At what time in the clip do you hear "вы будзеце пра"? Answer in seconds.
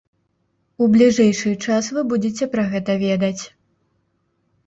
1.97-2.63